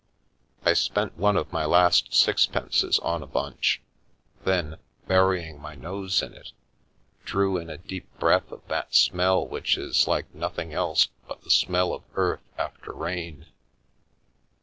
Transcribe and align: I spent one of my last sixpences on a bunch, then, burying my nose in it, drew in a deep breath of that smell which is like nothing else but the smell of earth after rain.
I 0.65 0.73
spent 0.73 1.15
one 1.15 1.37
of 1.37 1.53
my 1.53 1.63
last 1.63 2.11
sixpences 2.11 2.97
on 3.03 3.21
a 3.21 3.27
bunch, 3.27 3.83
then, 4.43 4.77
burying 5.05 5.61
my 5.61 5.75
nose 5.75 6.23
in 6.23 6.33
it, 6.33 6.53
drew 7.23 7.57
in 7.57 7.69
a 7.69 7.77
deep 7.77 8.07
breath 8.17 8.51
of 8.51 8.67
that 8.67 8.95
smell 8.95 9.45
which 9.47 9.77
is 9.77 10.07
like 10.07 10.33
nothing 10.33 10.73
else 10.73 11.09
but 11.27 11.41
the 11.43 11.51
smell 11.51 11.93
of 11.93 12.01
earth 12.15 12.41
after 12.57 12.91
rain. 12.91 13.45